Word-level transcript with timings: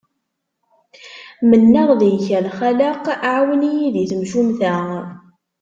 Mennaɣ 1.49 1.89
deg-k 1.99 2.27
a 2.37 2.39
lxaleq, 2.47 3.03
ɛawen-iyi 3.31 3.87
di 3.95 4.03
temcumt-a. 4.11 4.75